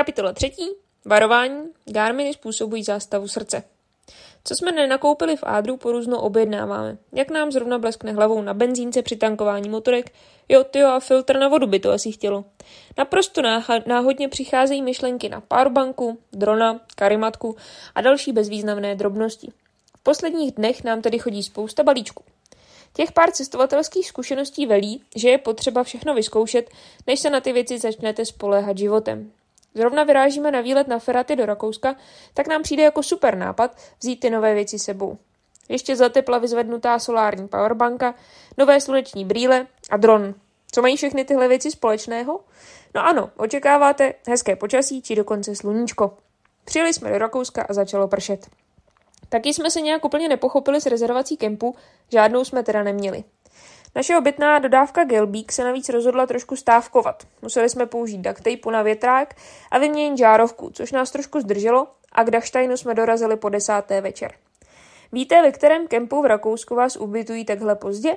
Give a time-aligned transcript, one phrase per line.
[0.00, 0.70] Kapitola třetí.
[1.04, 1.62] Varování.
[1.84, 3.62] Garminy způsobují zástavu srdce.
[4.44, 6.98] Co jsme nenakoupili v Ádru, po různo objednáváme.
[7.12, 10.12] Jak nám zrovna bleskne hlavou na benzínce při tankování motorek,
[10.48, 12.44] jo, ty a filtr na vodu by to asi chtělo.
[12.98, 13.42] Naprosto
[13.86, 17.56] náhodně přicházejí myšlenky na powerbanku, drona, karimatku
[17.94, 19.52] a další bezvýznamné drobnosti.
[19.96, 22.24] V posledních dnech nám tedy chodí spousta balíčků.
[22.92, 26.70] Těch pár cestovatelských zkušeností velí, že je potřeba všechno vyzkoušet,
[27.06, 29.32] než se na ty věci začnete spoléhat životem.
[29.74, 31.96] Zrovna vyrážíme na výlet na Feraty do Rakouska,
[32.34, 35.18] tak nám přijde jako super nápad vzít ty nové věci sebou.
[35.68, 38.14] Ještě za tepla vyzvednutá solární powerbanka,
[38.58, 40.34] nové sluneční brýle a dron.
[40.72, 42.40] Co mají všechny tyhle věci společného?
[42.94, 46.16] No ano, očekáváte hezké počasí či dokonce sluníčko.
[46.64, 48.46] Přijeli jsme do Rakouska a začalo pršet.
[49.28, 51.76] Taky jsme se nějak úplně nepochopili s rezervací kempu,
[52.08, 53.24] žádnou jsme teda neměli.
[53.94, 57.26] Naše obytná dodávka Gelbík se navíc rozhodla trošku stávkovat.
[57.42, 59.34] Museli jsme použít duct tape na větrák
[59.70, 64.32] a vyměnit žárovku, což nás trošku zdrželo a k Dachsteinu jsme dorazili po desáté večer.
[65.12, 68.16] Víte, ve kterém kempu v Rakousku vás ubytují takhle pozdě?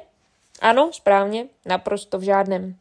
[0.61, 2.75] Ano, správně, naprosto v žádném.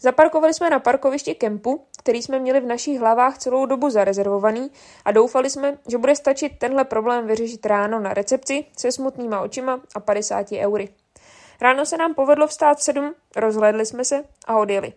[0.00, 4.70] Zaparkovali jsme na parkovišti kempu, který jsme měli v našich hlavách celou dobu zarezervovaný
[5.04, 9.80] a doufali jsme, že bude stačit tenhle problém vyřešit ráno na recepci se smutnýma očima
[9.94, 10.88] a 50 eury.
[11.60, 14.92] Ráno se nám povedlo vstát v sedm, rozhlédli jsme se a odjeli.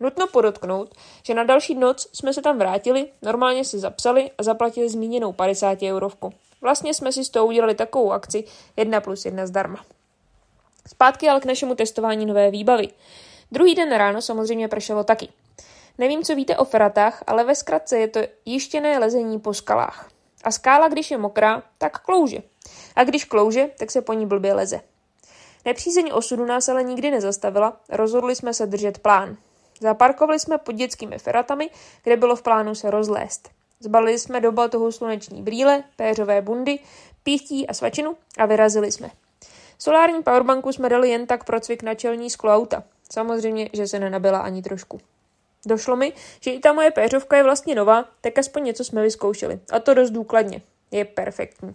[0.00, 4.88] Nutno podotknout, že na další noc jsme se tam vrátili, normálně si zapsali a zaplatili
[4.88, 6.32] zmíněnou 50 eurovku.
[6.60, 8.44] Vlastně jsme si z toho udělali takovou akci
[8.76, 9.84] 1 plus 1 zdarma.
[10.86, 12.88] Zpátky ale k našemu testování nové výbavy.
[13.52, 15.28] Druhý den ráno samozřejmě pršelo taky.
[15.98, 20.10] Nevím, co víte o feratách, ale ve zkratce je to jištěné lezení po skalách.
[20.44, 22.38] A skála, když je mokrá, tak klouže.
[22.96, 24.80] A když klouže, tak se po ní blbě leze.
[25.66, 29.36] Nepřízeň osudu nás ale nikdy nezastavila, rozhodli jsme se držet plán.
[29.80, 31.70] Zaparkovali jsme pod dětskými feratami,
[32.02, 33.50] kde bylo v plánu se rozlést.
[33.80, 36.78] Zbalili jsme do batohu sluneční brýle, péřové bundy,
[37.22, 39.10] píchtí a svačinu a vyrazili jsme.
[39.78, 42.82] Solární powerbanku jsme dali jen tak pro cvik na čelní sklo auta.
[43.12, 45.00] Samozřejmě, že se nenabila ani trošku.
[45.66, 49.60] Došlo mi, že i ta moje péřovka je vlastně nová, tak aspoň něco jsme vyzkoušeli.
[49.72, 50.62] A to dost důkladně.
[50.90, 51.74] Je perfektní.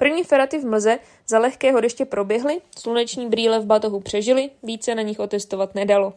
[0.00, 5.02] První feraty v mlze za lehkého deště proběhly, sluneční brýle v batohu přežily, více na
[5.02, 6.12] nich otestovat nedalo.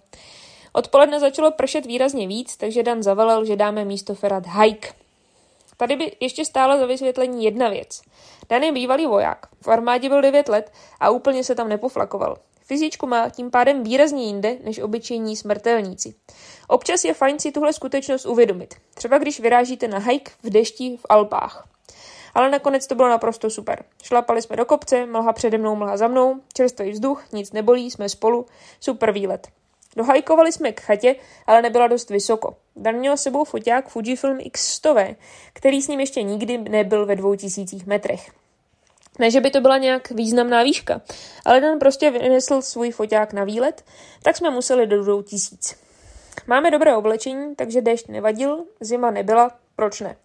[0.73, 4.89] Odpoledne začalo pršet výrazně víc, takže Dan zavelel, že dáme místo ferat hike.
[5.77, 8.01] Tady by ještě stála za vysvětlení jedna věc.
[8.49, 12.38] Dan je bývalý voják, v armádě byl 9 let a úplně se tam nepoflakoval.
[12.61, 16.15] Fyzičku má tím pádem výrazně jinde než obyčejní smrtelníci.
[16.67, 18.75] Občas je fajn si tuhle skutečnost uvědomit.
[18.94, 21.72] Třeba když vyrážíte na hike v dešti v Alpách.
[22.33, 23.83] Ale nakonec to bylo naprosto super.
[24.03, 28.09] Šlapali jsme do kopce, mlha přede mnou, mlha za mnou, čerstvý vzduch, nic nebolí, jsme
[28.09, 28.45] spolu,
[28.79, 29.47] super výlet.
[29.95, 31.16] Dohajkovali jsme k chatě,
[31.47, 32.55] ale nebyla dost vysoko.
[32.75, 35.16] Dan měl sebou foťák Fujifilm X100,
[35.53, 38.31] který s ním ještě nikdy nebyl ve dvou tisících metrech.
[39.19, 41.01] Ne, že by to byla nějak významná výška,
[41.45, 43.85] ale Dan prostě vynesl svůj foťák na výlet,
[44.23, 45.75] tak jsme museli do dvou tisíc.
[46.47, 50.15] Máme dobré oblečení, takže déšť nevadil, zima nebyla, proč ne?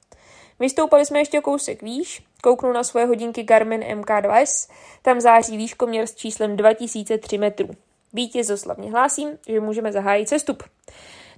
[0.61, 4.71] Vystoupali jsme ještě kousek výš, kouknu na svoje hodinky Garmin MK2S,
[5.03, 7.69] tam září výškoměr s číslem 2003 metrů.
[8.13, 10.63] Vítězoslavně hlásím, že můžeme zahájit cestup.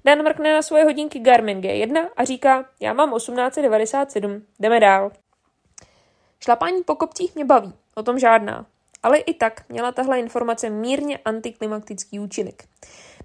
[0.05, 5.11] Dan mrkne na svoje hodinky Garmin G1 a říká, já mám 1897, jdeme dál.
[6.41, 8.67] Šlapání po kopcích mě baví, o tom žádná.
[9.03, 12.65] Ale i tak měla tahle informace mírně antiklimatický účinek.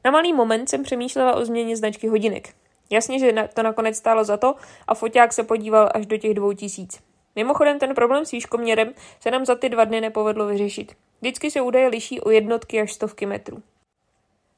[0.05, 2.53] Na malý moment jsem přemýšlela o změně značky hodinek.
[2.89, 4.55] Jasně, že to nakonec stálo za to
[4.87, 6.99] a foťák se podíval až do těch dvou tisíc.
[7.35, 10.93] Mimochodem ten problém s výškoměrem se nám za ty dva dny nepovedlo vyřešit.
[11.21, 13.61] Vždycky se údaje liší o jednotky až stovky metrů.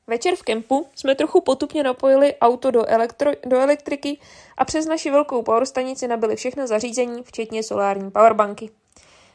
[0.07, 4.17] Večer v kempu jsme trochu potupně napojili auto do, elektro, do elektriky
[4.57, 8.69] a přes naši velkou power stanici nabili všechna zařízení, včetně solární powerbanky.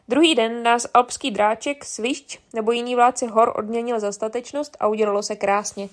[0.08, 5.22] Druhý den nás alpský dráček, svišť nebo jiný vládce hor odměnil za statečnost a udělalo
[5.22, 5.88] se krásně.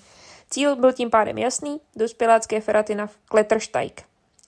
[0.50, 4.04] Cíl byl tím pádem jasný, dospělácké feraty na Klettersteig.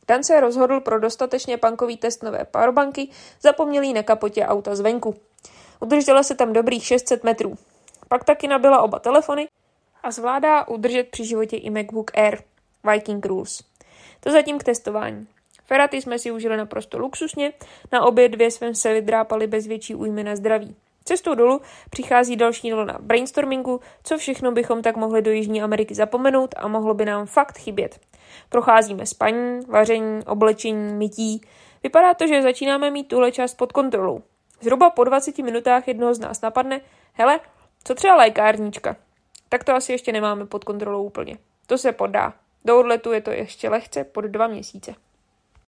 [0.08, 3.10] Dan se rozhodl pro dostatečně pankový test nové powerbanky,
[3.42, 5.16] zapomnělý na kapotě auta zvenku.
[5.80, 7.58] Udržela se tam dobrých 600 metrů.
[8.08, 9.48] Pak taky nabila oba telefony
[10.04, 12.44] a zvládá udržet při životě i MacBook Air
[12.92, 13.64] Viking Rules.
[14.20, 15.28] To zatím k testování.
[15.66, 17.54] Feraty jsme si užili naprosto luxusně,
[17.92, 20.76] na obě dvě jsme se vydrápali bez větší újmy na zdraví.
[21.06, 26.56] Cestou dolů přichází další vlna brainstormingu, co všechno bychom tak mohli do Jižní Ameriky zapomenout
[26.58, 28.00] a mohlo by nám fakt chybět.
[28.50, 31.42] Procházíme spaní, vaření, oblečení, mytí.
[31.84, 34.22] Vypadá to, že začínáme mít tuhle část pod kontrolou.
[34.62, 36.82] Zhruba po 20 minutách jednoho z nás napadne,
[37.14, 37.40] hele,
[37.84, 38.96] co třeba lékárníčka?
[39.50, 41.38] Tak to asi ještě nemáme pod kontrolou úplně.
[41.68, 42.34] To se podá.
[42.66, 44.96] Do odletu je to ještě lehce pod dva měsíce.